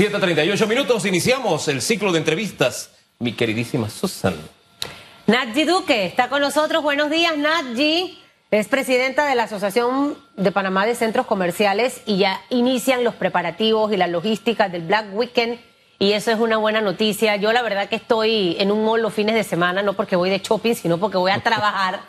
[0.00, 2.90] 7.38 minutos, iniciamos el ciclo de entrevistas.
[3.18, 4.34] Mi queridísima Susan.
[5.26, 6.82] Nadji Duque está con nosotros.
[6.82, 8.18] Buenos días, Nadji.
[8.50, 13.92] Es presidenta de la Asociación de Panamá de Centros Comerciales y ya inician los preparativos
[13.92, 15.58] y la logística del Black Weekend
[15.98, 17.36] y eso es una buena noticia.
[17.36, 20.30] Yo la verdad que estoy en un mall los fines de semana, no porque voy
[20.30, 22.00] de shopping, sino porque voy a trabajar.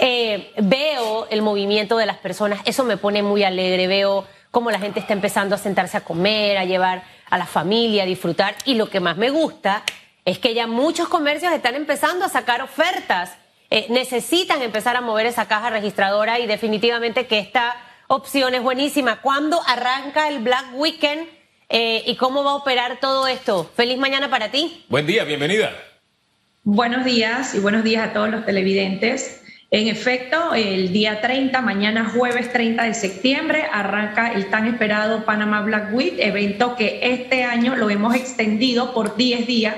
[0.00, 4.78] Eh, veo el movimiento de las personas, eso me pone muy alegre, veo cómo la
[4.78, 8.54] gente está empezando a sentarse a comer, a llevar a la familia, a disfrutar.
[8.64, 9.82] Y lo que más me gusta
[10.24, 13.32] es que ya muchos comercios están empezando a sacar ofertas.
[13.70, 17.74] Eh, necesitan empezar a mover esa caja registradora y definitivamente que esta
[18.08, 19.22] opción es buenísima.
[19.22, 21.26] ¿Cuándo arranca el Black Weekend
[21.70, 23.68] eh, y cómo va a operar todo esto?
[23.74, 24.84] Feliz mañana para ti.
[24.90, 25.72] Buen día, bienvenida.
[26.62, 29.41] Buenos días y buenos días a todos los televidentes.
[29.74, 35.62] En efecto, el día 30, mañana jueves 30 de septiembre, arranca el tan esperado Panama
[35.62, 39.74] Black Week, evento que este año lo hemos extendido por 10 días.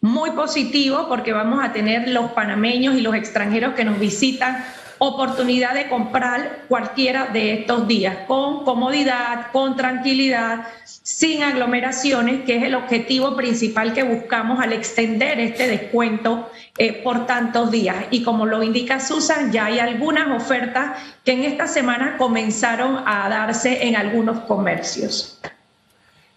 [0.00, 4.64] Muy positivo porque vamos a tener los panameños y los extranjeros que nos visitan
[5.02, 12.64] oportunidad de comprar cualquiera de estos días con comodidad, con tranquilidad, sin aglomeraciones, que es
[12.64, 17.96] el objetivo principal que buscamos al extender este descuento eh, por tantos días.
[18.10, 23.26] Y como lo indica Susan, ya hay algunas ofertas que en esta semana comenzaron a
[23.30, 25.40] darse en algunos comercios.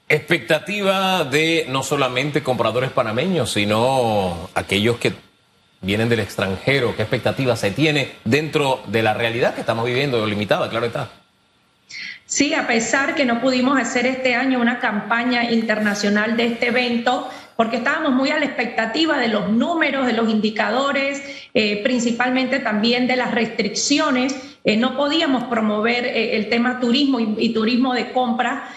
[0.08, 5.12] Expectativa de no solamente compradores panameños, sino aquellos que
[5.84, 10.70] vienen del extranjero, qué expectativas se tiene dentro de la realidad que estamos viviendo, limitada,
[10.70, 11.10] claro está.
[12.26, 17.30] Sí, a pesar que no pudimos hacer este año una campaña internacional de este evento,
[17.56, 21.22] porque estábamos muy a la expectativa de los números, de los indicadores,
[21.54, 24.36] eh, principalmente también de las restricciones.
[24.64, 28.70] Eh, no podíamos promover eh, el tema turismo y, y turismo de compra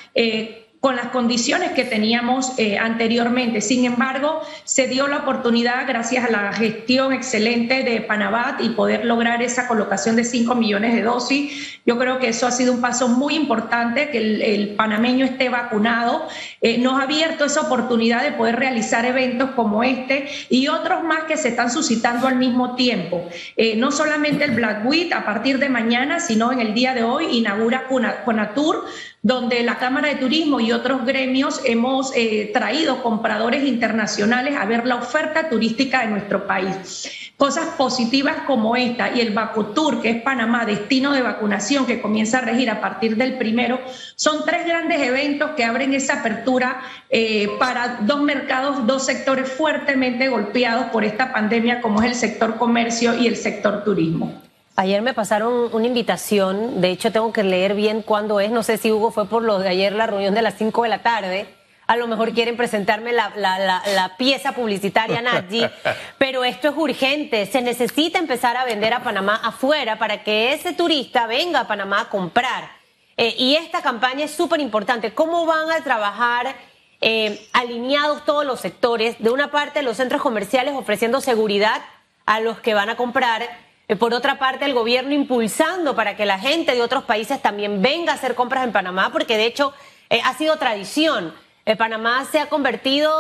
[0.87, 3.61] con las condiciones que teníamos eh, anteriormente.
[3.61, 9.05] Sin embargo, se dio la oportunidad, gracias a la gestión excelente de Panabat y poder
[9.05, 11.81] lograr esa colocación de 5 millones de dosis.
[11.84, 16.28] Yo creo que eso ha sido un paso muy importante, que el, panameño esté vacunado.
[16.61, 21.25] Eh, nos ha abierto esa oportunidad de poder realizar eventos como este y otros más
[21.25, 23.28] que se están suscitando al mismo tiempo.
[23.56, 27.03] Eh, no solamente el Black Week a partir de mañana, sino en el día de
[27.03, 27.88] hoy inaugura
[28.25, 28.84] Conatur
[29.26, 34.87] donde la Cámara de Turismo y otros gremios hemos eh, traído compradores internacionales a ver
[34.87, 37.32] la oferta turística de nuestro país.
[37.37, 42.38] Cosas positivas como esta y el Vacutur, que es Panamá, destino de vacunación que comienza
[42.38, 43.81] a regir a partir del primero,
[44.14, 50.28] son tres grandes eventos que abren esa apertura eh, para dos mercados, dos sectores fuertemente
[50.28, 54.47] golpeados por esta pandemia, como es el sector comercio y el sector turismo.
[54.78, 58.76] Ayer me pasaron una invitación, de hecho tengo que leer bien cuándo es, no sé
[58.76, 61.47] si Hugo fue por lo de ayer, la reunión de las 5 de la tarde,
[61.87, 65.66] a lo mejor quieren presentarme la, la, pieza publicitaria Nadji,
[66.19, 70.75] pero esto es urgente, se necesita empezar a vender a Panamá afuera para que ese
[70.75, 72.69] turista venga a Panamá a comprar.
[73.16, 76.54] Eh, y esta campaña es súper importante, ¿cómo van a trabajar?
[77.00, 81.81] Eh, alineados todos los sectores, de una parte los centros comerciales ofreciendo seguridad
[82.26, 83.48] a los que van a comprar,
[83.95, 88.13] por otra parte, el gobierno impulsando para que la gente de otros países también venga
[88.13, 89.73] a hacer compras en Panamá, porque de hecho
[90.11, 91.33] eh, ha sido tradición.
[91.65, 93.13] Eh, Panamá se ha convertido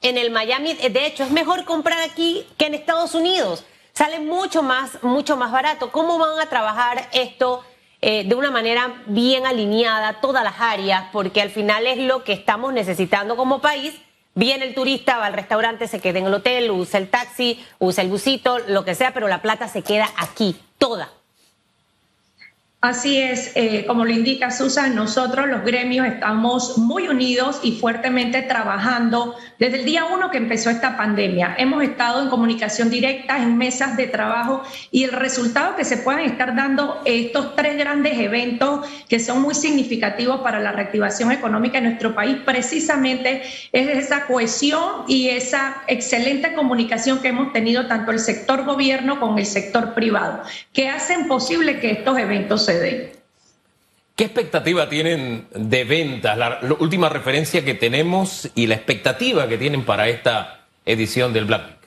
[0.00, 0.74] en el Miami.
[0.74, 3.64] De hecho, es mejor comprar aquí que en Estados Unidos.
[3.94, 5.90] Sale mucho más, mucho más barato.
[5.90, 7.64] ¿Cómo van a trabajar esto
[8.00, 11.04] de una manera bien alineada, todas las áreas?
[11.12, 13.94] Porque al final es lo que estamos necesitando como país
[14.34, 18.02] Viene el turista, va al restaurante, se queda en el hotel, usa el taxi, usa
[18.02, 21.10] el busito, lo que sea, pero la plata se queda aquí, toda.
[22.84, 28.42] Así es, eh, como lo indica Susan, nosotros los gremios estamos muy unidos y fuertemente
[28.42, 31.54] trabajando desde el día uno que empezó esta pandemia.
[31.58, 36.22] Hemos estado en comunicación directa, en mesas de trabajo y el resultado que se puedan
[36.22, 41.86] estar dando estos tres grandes eventos que son muy significativos para la reactivación económica de
[41.86, 48.18] nuestro país, precisamente es esa cohesión y esa excelente comunicación que hemos tenido tanto el
[48.18, 50.42] sector gobierno con el sector privado,
[50.72, 52.71] que hacen posible que estos eventos se
[54.16, 56.36] ¿Qué expectativa tienen de ventas?
[56.36, 61.66] La, última referencia que tenemos y la expectativa que tienen para esta edición del Black
[61.66, 61.78] Week.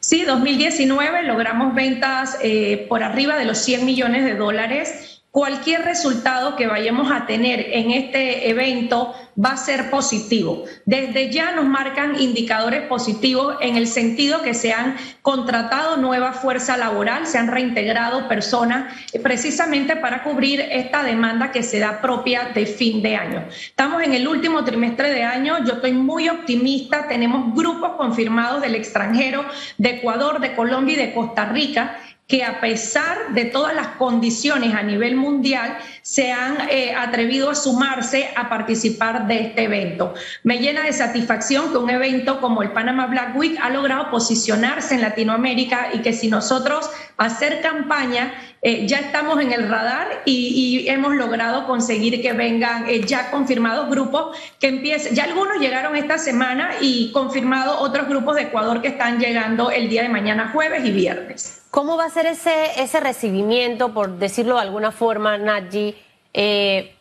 [0.00, 6.56] Sí, 2019 logramos ventas eh, por arriba de los 100 millones de dólares cualquier resultado
[6.56, 10.64] que vayamos a tener en este evento va a ser positivo.
[10.86, 16.78] Desde ya nos marcan indicadores positivos en el sentido que se han contratado nueva fuerza
[16.78, 22.52] laboral, se han reintegrado personas eh, precisamente para cubrir esta demanda que se da propia
[22.54, 23.44] de fin de año.
[23.50, 28.74] Estamos en el último trimestre de año, yo estoy muy optimista, tenemos grupos confirmados del
[28.74, 29.44] extranjero,
[29.76, 34.74] de Ecuador, de Colombia y de Costa Rica que a pesar de todas las condiciones
[34.74, 40.14] a nivel mundial, se han eh, atrevido a sumarse a participar de este evento.
[40.42, 44.96] Me llena de satisfacción que un evento como el Panama Black Week ha logrado posicionarse
[44.96, 50.86] en Latinoamérica y que si nosotros hacer campaña, eh, ya estamos en el radar y,
[50.88, 55.14] hemos logrado conseguir que vengan eh, ya confirmados grupos que empiecen.
[55.14, 59.88] Ya algunos llegaron esta semana y confirmado otros grupos de Ecuador que están llegando el
[59.88, 61.65] día de mañana, jueves y viernes.
[61.76, 65.94] ¿Cómo va a ser ese, ese recibimiento, por decirlo de alguna forma, Nadji?
[66.32, 66.96] Eh,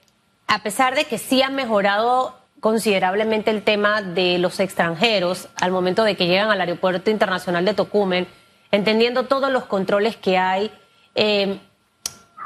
[0.47, 6.03] a pesar de que sí ha mejorado considerablemente el tema de los extranjeros al momento
[6.03, 8.27] de que llegan al Aeropuerto Internacional de Tocumen,
[8.69, 10.69] entendiendo todos los controles que hay,
[11.15, 11.57] eh,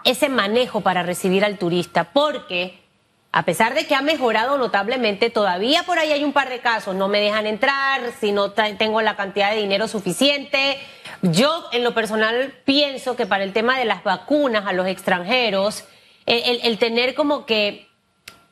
[0.05, 2.79] ese manejo para recibir al turista, porque
[3.31, 6.95] a pesar de que ha mejorado notablemente, todavía por ahí hay un par de casos,
[6.95, 10.77] no me dejan entrar, si no tengo la cantidad de dinero suficiente.
[11.21, 15.83] Yo en lo personal pienso que para el tema de las vacunas a los extranjeros,
[16.25, 17.87] el, tener como que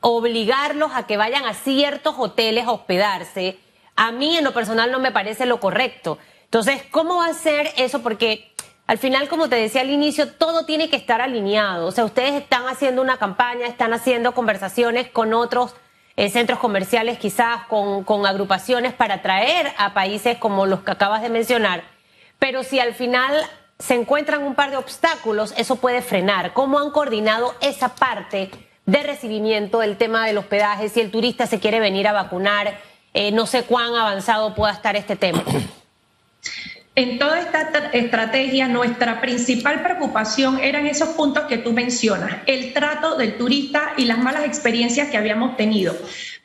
[0.02, 3.58] obligarlos a que vayan a ciertos hoteles a hospedarse,
[3.96, 6.18] a mí en lo personal no me parece lo correcto.
[6.44, 8.02] Entonces, ¿cómo va a ser eso?
[8.02, 8.52] Porque
[8.86, 11.88] al final, como te decía al inicio, todo tiene que estar alineado.
[11.88, 15.74] O sea, ustedes están haciendo una campaña, están haciendo conversaciones con otros
[16.16, 21.22] eh, centros comerciales, quizás con, con agrupaciones para atraer a países como los que acabas
[21.22, 21.97] de mencionar.
[22.40, 23.34] Pero si al final
[23.80, 26.54] se encuentran un par de obstáculos, eso puede frenar.
[26.54, 28.50] ¿Cómo han coordinado esa parte
[28.86, 30.90] de recibimiento del tema del hospedaje?
[30.90, 32.80] Si el turista se quiere venir a vacunar,
[33.14, 35.44] eh, no sé cuán avanzado pueda estar este tema.
[36.98, 43.16] En toda esta estrategia, nuestra principal preocupación eran esos puntos que tú mencionas, el trato
[43.18, 45.96] del turista y las malas experiencias que habíamos tenido.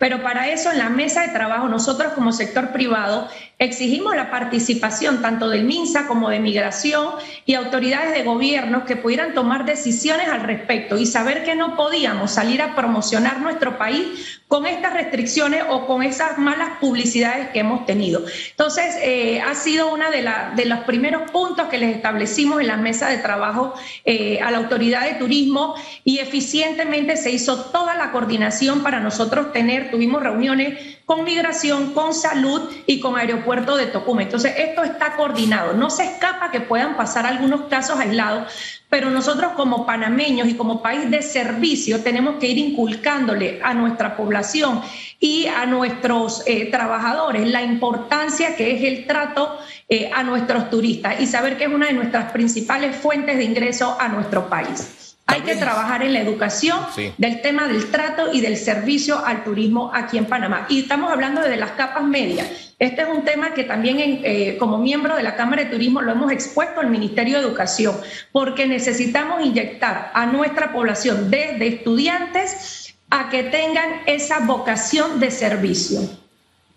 [0.02, 3.28] Pero para eso, en la mesa de trabajo, nosotros como sector privado
[3.60, 7.06] exigimos la participación tanto del MINSA como de Migración
[7.46, 12.32] y autoridades de gobierno que pudieran tomar decisiones al respecto y saber que no podíamos
[12.32, 17.86] salir a promocionar nuestro país con estas restricciones o con esas malas publicidades que hemos
[17.86, 18.22] tenido.
[18.50, 22.76] Entonces, eh, ha sido uno de, de los primeros puntos que les establecimos en la
[22.76, 23.72] mesa de trabajo
[24.04, 29.54] eh, a la autoridad de turismo y eficientemente se hizo toda la coordinación para nosotros
[29.54, 34.26] tener, tuvimos reuniones con migración, con salud y con aeropuerto de Tocumen.
[34.26, 35.74] Entonces, esto está coordinado.
[35.74, 38.52] No se escapa que puedan pasar algunos casos aislados,
[38.88, 44.16] pero nosotros como panameños y como país de servicio tenemos que ir inculcándole a nuestra
[44.16, 44.82] población
[45.18, 49.58] y a nuestros eh, trabajadores la importancia que es el trato
[49.88, 53.96] eh, a nuestros turistas y saber que es una de nuestras principales fuentes de ingreso
[53.98, 55.01] a nuestro país.
[55.26, 56.78] Hay que trabajar en la educación
[57.16, 60.66] del tema del trato y del servicio al turismo aquí en Panamá.
[60.68, 62.74] Y estamos hablando de las capas medias.
[62.78, 66.12] Este es un tema que también eh, como miembro de la Cámara de Turismo lo
[66.12, 67.96] hemos expuesto al Ministerio de Educación,
[68.32, 76.00] porque necesitamos inyectar a nuestra población desde estudiantes a que tengan esa vocación de servicio.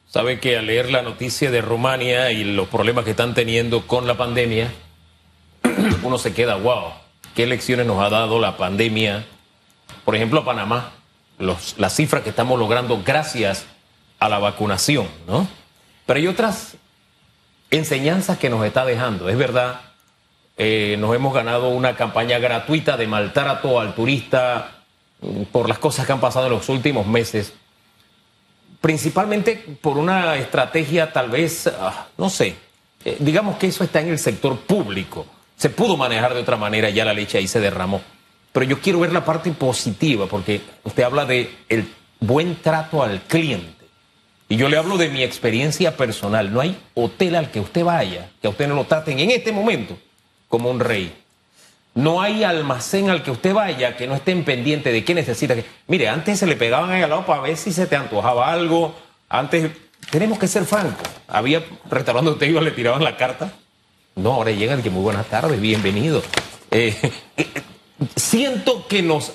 [0.08, 4.06] Sabe que al leer la noticia de Rumania y los problemas que están teniendo con
[4.06, 4.72] la pandemia,
[6.04, 7.05] uno se queda, wow
[7.36, 9.26] qué lecciones nos ha dado la pandemia,
[10.06, 10.94] por ejemplo, a Panamá,
[11.38, 13.66] los, las cifras que estamos logrando gracias
[14.20, 15.46] a la vacunación, ¿no?
[16.06, 16.78] Pero hay otras
[17.72, 19.28] enseñanzas que nos está dejando.
[19.28, 19.82] Es verdad,
[20.58, 24.84] eh, nos hemos ganado una campaña gratuita de maltrato al turista
[25.22, 27.54] mm, por las cosas que han pasado en los últimos meses,
[28.80, 32.56] principalmente por una estrategia tal vez, ah, no sé,
[33.04, 35.26] eh, digamos que eso está en el sector público
[35.58, 38.02] se pudo manejar de otra manera, ya la leche ahí se derramó.
[38.52, 41.88] Pero yo quiero ver la parte positiva, porque usted habla de el
[42.20, 43.86] buen trato al cliente.
[44.48, 46.54] Y yo le hablo de mi experiencia personal.
[46.54, 49.52] No hay hotel al que usted vaya, que a usted no lo traten en este
[49.52, 49.98] momento
[50.48, 51.14] como un rey.
[51.96, 55.56] No hay almacén al que usted vaya que no estén pendiente de qué necesita.
[55.88, 58.94] Mire, antes se le pegaban ahí al lado para ver si se te antojaba algo.
[59.30, 59.72] Antes,
[60.12, 61.08] tenemos que ser francos.
[61.28, 63.52] Había restaurante donde usted iba, le tiraban la carta
[64.16, 66.24] no, ahora llega el que muy buenas tardes, bienvenido.
[66.72, 66.96] Eh,
[67.38, 67.48] eh,
[68.16, 69.34] siento que nos,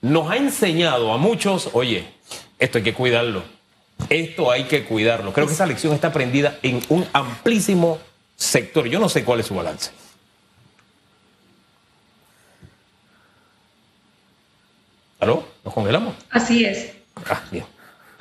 [0.00, 2.06] nos ha enseñado a muchos, oye,
[2.58, 3.42] esto hay que cuidarlo,
[4.08, 5.32] esto hay que cuidarlo.
[5.32, 7.98] Creo que esa lección está aprendida en un amplísimo
[8.36, 8.86] sector.
[8.86, 9.90] Yo no sé cuál es su balance.
[15.20, 15.46] ¿Aló?
[15.64, 16.14] ¿Nos congelamos?
[16.30, 16.92] Así es.
[17.28, 17.64] Ah, bien.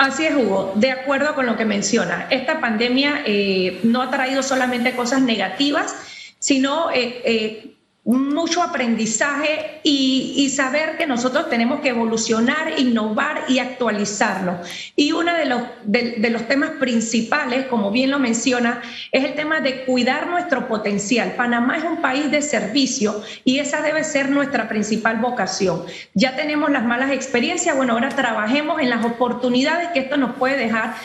[0.02, 0.74] Así es, Hugo.
[0.78, 5.96] De acuerdo con lo que menciona, esta pandemia eh, no ha traído solamente cosas negativas,
[6.40, 14.60] sino eh, eh, mucho aprendizaje y, saber que nosotros tenemos que evolucionar, innovar y actualizarlo.
[14.96, 18.82] Y uno de los, de, los temas principales, como bien lo menciona,
[19.12, 21.36] es el tema de cuidar nuestro potencial.
[21.38, 25.84] Panamá es un país de servicio y esa debe ser nuestra principal vocación.
[26.14, 30.58] Ya tenemos las malas experiencias, bueno, ahora trabajemos en las oportunidades que esto nos puede
[30.58, 30.96] dejar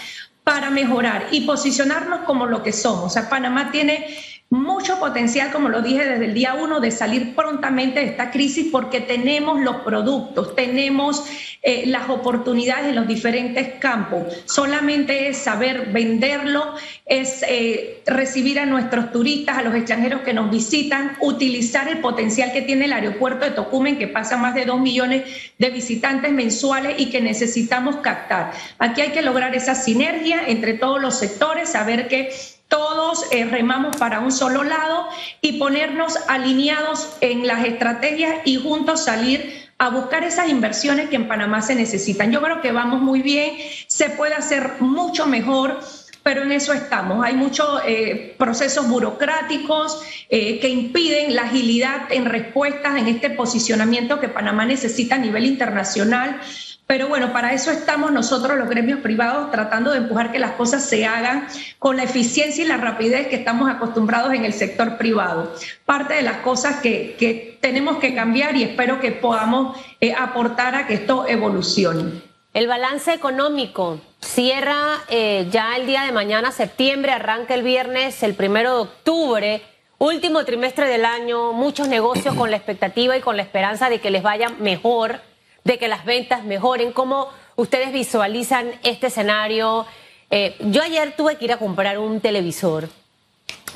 [0.42, 3.04] para mejorar y posicionarnos como lo que somos.
[3.04, 4.06] O sea, Panamá tiene
[4.48, 8.68] mucho potencial, como lo dije desde el día uno, de salir prontamente de esta crisis
[8.70, 11.24] porque tenemos los productos, tenemos
[11.62, 14.22] eh, las oportunidades en los diferentes campos.
[14.44, 16.76] Solamente es saber venderlo,
[17.06, 22.52] es eh, recibir a nuestros turistas, a los extranjeros que nos visitan, utilizar el potencial
[22.52, 25.24] que tiene el aeropuerto de Tocumen, que pasa más de dos millones
[25.58, 28.52] de visitantes mensuales y que necesitamos captar.
[28.78, 32.30] Aquí hay que lograr esa sinergia entre todos los sectores, saber que
[32.68, 35.08] todos eh, remamos para un solo lado
[35.40, 41.28] y ponernos alineados en las estrategias y juntos salir a buscar esas inversiones que en
[41.28, 42.32] Panamá se necesitan.
[42.32, 43.54] Yo creo que vamos muy bien,
[43.86, 45.80] se puede hacer mucho mejor
[46.26, 47.24] pero en eso estamos.
[47.24, 54.18] Hay muchos eh, procesos burocráticos eh, que impiden la agilidad en respuestas en este posicionamiento
[54.18, 56.40] que Panamá necesita a nivel internacional.
[56.86, 60.84] Pero bueno, para eso estamos nosotros los gremios privados tratando de empujar que las cosas
[60.84, 61.48] se hagan
[61.80, 65.52] con la eficiencia y la rapidez que estamos acostumbrados en el sector privado.
[65.84, 70.86] Parte de las cosas que, tenemos que cambiar y espero que podamos eh, aportar a
[70.86, 72.22] que esto evolucione.
[72.54, 78.34] El balance económico cierra eh, ya el día de mañana, septiembre, arranca el viernes, el
[78.34, 79.62] primero de octubre.
[79.98, 84.10] Último trimestre del año, muchos negocios con la expectativa y con la esperanza de que
[84.10, 85.20] les vaya mejor
[85.66, 86.92] de que las ventas mejoren?
[86.92, 89.84] ¿Cómo ustedes visualizan este escenario?
[90.30, 92.88] Eh, yo ayer tuve que ir a comprar un televisor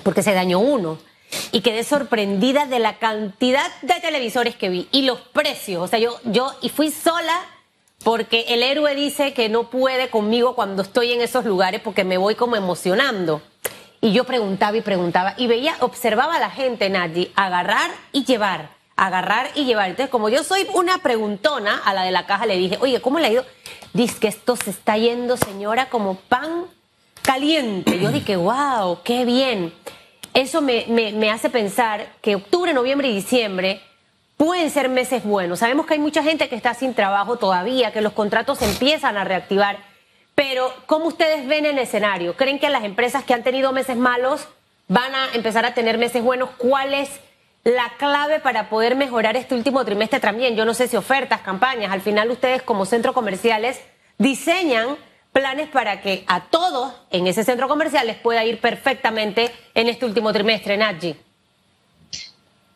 [0.04, 0.98] porque se dañó uno
[1.50, 5.82] y quedé sorprendida de la cantidad de televisores que vi y los precios.
[5.82, 7.40] O sea, yo, yo y fui sola
[8.04, 12.18] porque el héroe dice que no puede conmigo cuando estoy en esos lugares porque me
[12.18, 13.42] voy como emocionando.
[14.00, 18.79] Y yo preguntaba y preguntaba y veía, observaba a la gente, Nadie, agarrar y llevar
[19.00, 19.88] agarrar y llevar.
[19.88, 23.18] Entonces, como yo soy una preguntona, a la de la caja le dije, oye, ¿cómo
[23.18, 23.44] le ha ido?
[23.94, 26.66] Dice que esto se está yendo, señora, como pan
[27.22, 27.98] caliente.
[27.98, 29.72] Yo dije, wow, qué bien.
[30.34, 33.80] Eso me, me hace pensar que octubre, noviembre y diciembre
[34.36, 35.60] pueden ser meses buenos.
[35.60, 39.24] Sabemos que hay mucha gente que está sin trabajo todavía, que los contratos empiezan a
[39.24, 39.78] reactivar.
[40.34, 42.36] Pero, ¿cómo ustedes ven el escenario?
[42.36, 44.46] ¿Creen que las empresas que han tenido meses malos
[44.88, 46.50] van a empezar a tener meses buenos?
[46.58, 47.20] ¿Cuáles
[47.64, 50.56] la clave para poder mejorar este último trimestre también?
[50.56, 53.80] Yo no sé si ofertas, campañas, al final ustedes como centros comerciales
[54.18, 54.96] diseñan
[55.32, 60.04] planes para que a todos en ese centro comercial les pueda ir perfectamente en este
[60.06, 61.16] último trimestre, Nadji.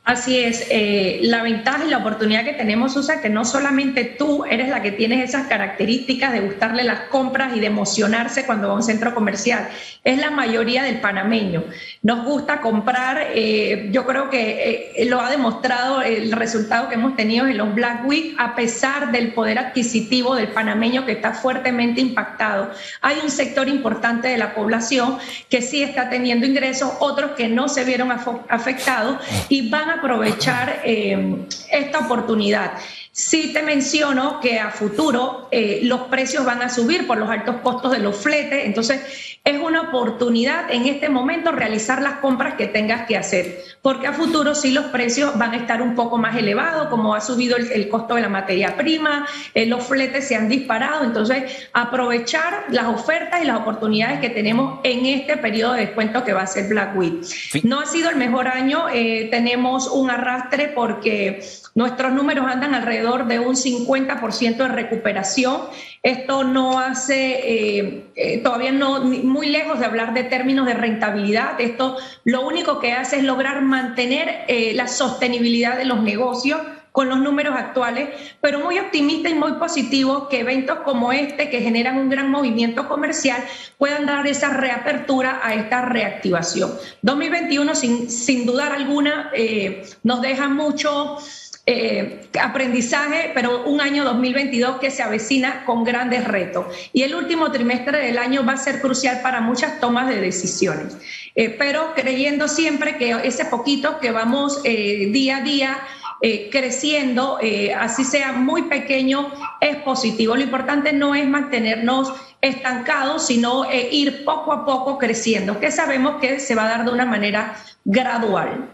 [0.05, 4.45] Así es, eh, la ventaja y la oportunidad que tenemos, Usa, que no solamente tú
[4.45, 8.75] eres la que tienes esas características de gustarle las compras y de emocionarse cuando va
[8.75, 9.67] a un centro comercial,
[10.05, 11.65] es la mayoría del panameño.
[12.03, 17.17] Nos gusta comprar, eh, yo creo que eh, lo ha demostrado el resultado que hemos
[17.17, 22.03] tenido en los Black Week, a pesar del poder adquisitivo del panameño que está fuertemente
[22.03, 22.71] impactado.
[23.01, 25.17] Hay un sector importante de la población
[25.49, 28.13] que sí está teniendo ingresos, otros que no se vieron
[28.51, 29.17] afectados
[29.49, 32.73] y van a aprovechar eh, esta oportunidad.
[33.17, 37.59] Sí te menciono que a futuro eh, los precios van a subir por los altos
[37.63, 42.67] costos de los fletes, entonces es una oportunidad en este momento realizar las compras que
[42.67, 46.37] tengas que hacer, porque a futuro sí los precios van a estar un poco más
[46.37, 50.49] elevados, como ha subido el, costo de la materia prima, eh, los fletes se han
[50.49, 56.25] disparado, entonces aprovechar las ofertas y las oportunidades que tenemos en este periodo de descuento
[56.25, 57.25] que va a ser Black Week.
[57.63, 61.45] No ha sido el mejor año, eh, tenemos un arrastre porque
[61.75, 65.63] nuestros números andan alrededor de un 50% de recuperación.
[66.03, 71.61] Esto no hace, eh, todavía no muy lejos de hablar de términos de rentabilidad.
[71.61, 76.61] Esto lo único que hace es lograr mantener eh, la sostenibilidad de los negocios
[76.95, 78.09] con los números actuales,
[78.41, 82.87] pero muy optimista y muy positivo que eventos como este, que generan un gran movimiento
[82.87, 83.43] comercial,
[83.79, 86.71] puedan dar esa reapertura a esta reactivación.
[87.03, 91.19] 2021, sin, sin dudar alguna, eh, nos deja mucho
[91.67, 96.67] eh, aprendizaje, pero un año 2022 que se avecina con grandes retos.
[96.93, 100.97] Y el último trimestre del año va a ser crucial para muchas tomas de decisiones.
[101.35, 105.79] Eh, pero creyendo siempre que ese poquito que vamos eh, día a día
[106.23, 107.39] eh, creciendo,
[107.79, 110.37] así sea muy pequeño, es positivo.
[110.37, 116.41] Lo importante no es mantenernos estancados, sino ir poco a poco creciendo, que sabemos que
[116.41, 118.74] se va a dar de una manera gradual.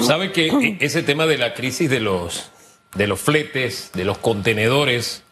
[0.00, 2.50] ¿Sabe que ese tema de la crisis de los,
[2.94, 5.24] de los fletes, de los contenedores,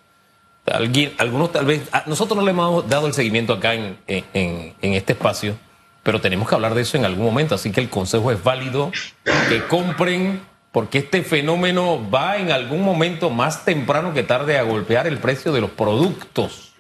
[1.19, 5.15] algunos tal vez, ah, nosotros no le hemos dado el seguimiento acá en, en este
[5.15, 5.57] espacio,
[6.03, 8.91] pero tenemos que hablar de eso en algún momento, así que el consejo es válido,
[9.49, 10.41] que compren,
[10.73, 15.53] porque este fenómeno va en algún momento más temprano que tarde a golpear el precio
[15.53, 16.73] de los productos.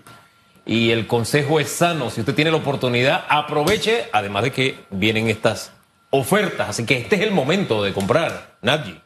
[0.64, 5.28] Y el consejo es sano, si usted tiene la oportunidad, aproveche, además de que vienen
[5.28, 5.72] estas
[6.10, 9.00] ofertas, así que este es el momento de comprar, Nadie.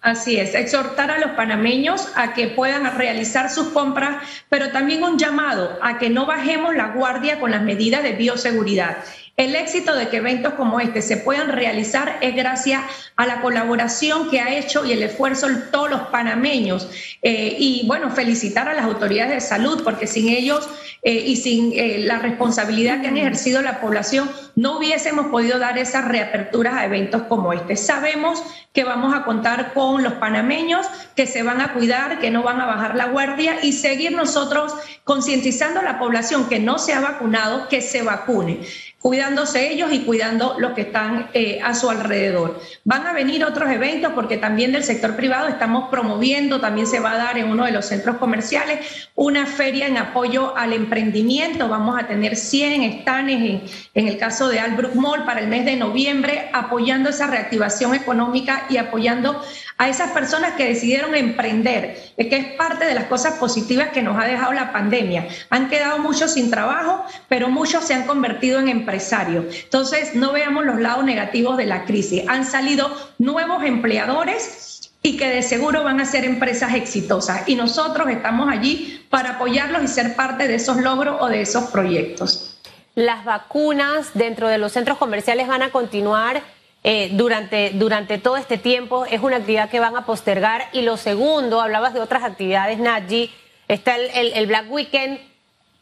[0.00, 5.18] Así es, exhortar a los panameños a que puedan realizar sus compras, pero también un
[5.18, 8.98] llamado a que no bajemos la guardia con las medidas de bioseguridad.
[9.38, 12.82] El éxito de que eventos como este se puedan realizar es gracias
[13.14, 16.90] a la colaboración que ha hecho y el esfuerzo de todos los panameños.
[17.22, 20.68] Eh, y bueno, felicitar a las autoridades de salud, porque sin ellos
[21.02, 25.78] eh, y sin eh, la responsabilidad que han ejercido la población, no hubiésemos podido dar
[25.78, 27.76] esas reaperturas a eventos como este.
[27.76, 28.42] Sabemos
[28.72, 32.60] que vamos a contar con los panameños, que se van a cuidar, que no van
[32.60, 37.00] a bajar la guardia y seguir nosotros concientizando a la población que no se ha
[37.00, 38.60] vacunado, que se vacune
[39.00, 42.60] cuidándose ellos y cuidando los que están eh, a su alrededor.
[42.84, 47.12] Van a venir otros eventos porque también del sector privado estamos promoviendo, también se va
[47.12, 51.68] a dar en uno de los centros comerciales una feria en apoyo al emprendimiento.
[51.68, 53.62] Vamos a tener 100 estanes en,
[53.94, 58.66] en el caso de Albrook Mall para el mes de noviembre, apoyando esa reactivación económica
[58.68, 59.40] y apoyando
[59.78, 64.20] a esas personas que decidieron emprender, que es parte de las cosas positivas que nos
[64.20, 65.28] ha dejado la pandemia.
[65.50, 69.46] Han quedado muchos sin trabajo, pero muchos se han convertido en empresarios.
[69.64, 72.24] Entonces, no veamos los lados negativos de la crisis.
[72.26, 77.48] Han salido nuevos empleadores y que de seguro van a ser empresas exitosas.
[77.48, 81.64] Y nosotros estamos allí para apoyarlos y ser parte de esos logros o de esos
[81.70, 82.58] proyectos.
[82.96, 86.42] Las vacunas dentro de los centros comerciales van a continuar
[86.84, 89.04] eh, durante, durante todo este tiempo.
[89.06, 90.68] Es una actividad que van a postergar.
[90.72, 93.30] Y lo segundo, hablabas de otras actividades, Nadji,
[93.66, 95.18] está el, el, Black Weekend,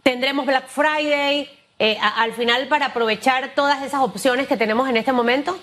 [0.03, 1.49] tendremos Black Friday,
[1.79, 5.59] eh, al final para aprovechar todas esas opciones que tenemos en este momento.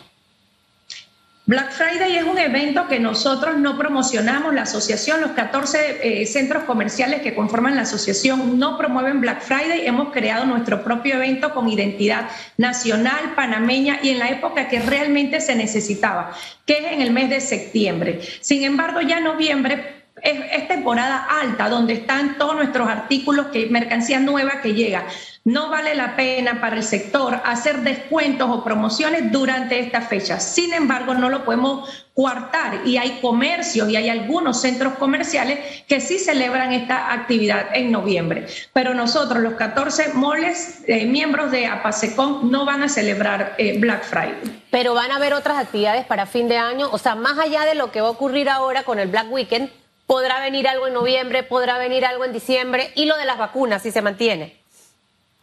[1.45, 6.63] Black Friday es un evento que nosotros no promocionamos, la asociación, los 14 eh, centros
[6.63, 11.67] comerciales que conforman la asociación no promueven Black Friday, hemos creado nuestro propio evento con
[11.67, 16.32] identidad nacional, panameña y en la época que realmente se necesitaba,
[16.65, 18.21] que es en el mes de septiembre.
[18.39, 24.62] Sin embargo, ya noviembre es, temporada alta, donde están todos nuestros artículos, que mercancía nueva
[24.62, 25.06] que llega.
[25.45, 30.39] No vale la pena para el sector hacer descuentos o promociones durante esta fecha.
[30.39, 35.99] Sin embargo, no lo podemos coartar y hay comercios y hay algunos centros comerciales que
[35.99, 38.47] sí celebran esta actividad en noviembre.
[38.71, 44.06] Pero nosotros, los 14 moles, eh, miembros de APASECON, no van a celebrar eh, Black
[44.06, 44.62] Friday.
[44.71, 47.76] Pero van a haber otras actividades para fin de año, o sea, más allá de
[47.76, 49.69] lo que va a ocurrir ahora con el Black Weekend,
[50.07, 53.81] podrá venir algo en noviembre, podrá venir algo en diciembre y lo de las vacunas,
[53.81, 54.63] si se mantiene.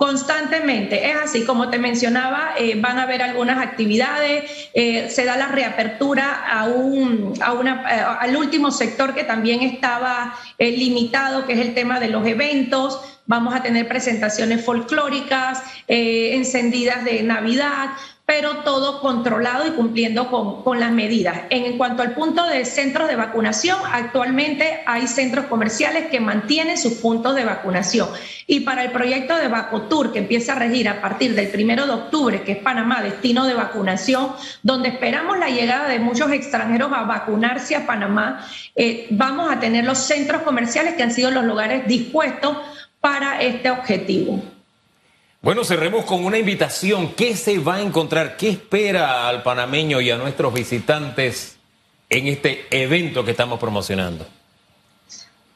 [0.01, 5.37] Constantemente, es así, como te mencionaba, eh, van a haber algunas actividades, eh, se da
[5.37, 11.53] la reapertura a un, a una, eh, al último sector que también estaba limitado, que
[11.53, 17.91] es el tema de los eventos, vamos a tener presentaciones folclóricas, encendidas de Navidad,
[18.31, 21.37] pero todo controlado y cumpliendo con, las medidas.
[21.51, 26.93] En, cuanto al punto de centros de vacunación, actualmente hay centros comerciales que mantienen sus
[26.93, 28.09] puntos de vacunación.
[28.47, 31.93] Y para el proyecto de Vacotur, que empieza a regir a partir del primero de
[31.93, 34.29] octubre, que es Panamá, destino de vacunación,
[34.63, 39.85] donde esperamos la llegada de muchos extranjeros a vacunarse a Panamá, eh, vamos a tener
[39.85, 42.59] los centros comerciales que han sido los lugares dispuestos
[43.01, 44.41] para este objetivo.
[45.43, 47.15] Bueno, cerremos con una invitación.
[47.15, 48.37] ¿Qué se va a encontrar?
[48.37, 51.57] ¿Qué espera al panameño y a nuestros visitantes
[52.11, 54.27] en este evento que estamos promocionando?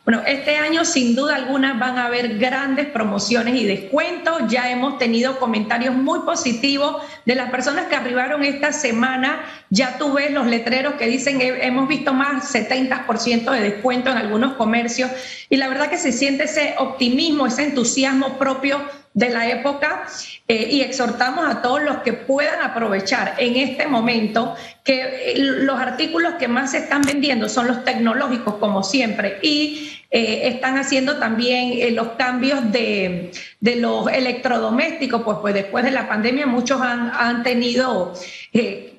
[0.06, 4.44] Bueno, este año sin duda alguna van a haber grandes promociones y descuentos.
[4.48, 9.44] Ya hemos tenido comentarios muy positivos de las personas que arribaron esta semana.
[9.68, 14.54] Ya tú ves los letreros que dicen hemos visto más 70% de descuento en algunos
[14.54, 15.10] comercios
[15.50, 18.80] y la verdad que se siente ese optimismo, ese entusiasmo propio
[19.14, 20.06] de la época
[20.48, 25.80] eh, y exhortamos a todos los que puedan aprovechar en este momento que eh, los
[25.80, 31.18] artículos que más se están vendiendo son los tecnológicos, como siempre, y eh, están haciendo
[31.18, 37.44] también los cambios de, los electrodomésticos, pues, pues después de la pandemia muchos han, han
[37.44, 38.14] tenido
[38.52, 38.98] que,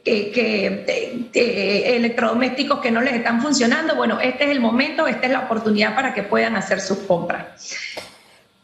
[1.33, 3.95] electrodomésticos que no les están funcionando.
[3.95, 7.45] Bueno, este es el momento, esta es la oportunidad para que puedan hacer sus compras.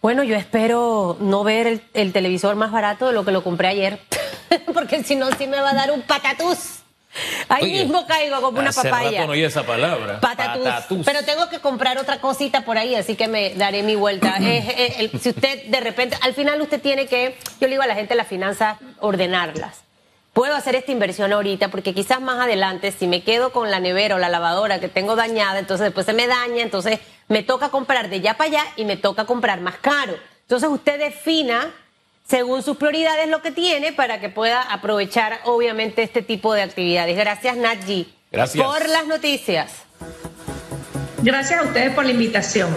[0.01, 3.99] Bueno, yo espero no ver el, televisor más barato de lo que lo compré ayer,
[4.73, 6.79] porque si no, sí me va a dar un patatús.
[7.49, 9.21] Ahí mismo caigo como una papaya.
[9.21, 10.21] Rato no esa palabra.
[10.21, 11.05] Patatús.
[11.05, 14.37] Pero tengo que comprar otra cosita por ahí, así que me daré mi vuelta.
[15.21, 18.15] si usted de repente, al final usted tiene que, yo le digo a la gente
[18.15, 19.81] las finanzas, ordenarlas.
[20.33, 24.15] Puedo hacer esta inversión ahorita porque quizás más adelante, si me quedo con la nevera
[24.15, 28.09] o la lavadora que tengo dañada, entonces después se me daña, entonces me toca comprar
[28.09, 30.15] de ya para allá y me toca comprar más caro.
[30.43, 31.71] Entonces usted defina
[32.25, 37.17] según sus prioridades lo que tiene para que pueda aprovechar obviamente este tipo de actividades.
[37.17, 38.13] Gracias Nadji.
[38.31, 38.65] Gracias.
[38.65, 39.73] Por las noticias.
[41.21, 42.69] Gracias a ustedes por la invitación.